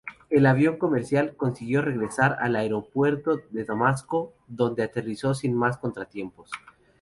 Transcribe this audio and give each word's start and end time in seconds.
El 0.31 0.47
avión 0.47 0.77
comercial 0.77 1.35
consiguió 1.35 1.83
regresar 1.83 2.35
al 2.39 2.55
aeropuerto 2.55 3.37
de 3.51 3.65
Damasco 3.65 4.33
donde 4.47 4.81
aterrizó 4.81 5.35
sin 5.35 5.53
más 5.55 5.77
contratiempos. 5.77 6.49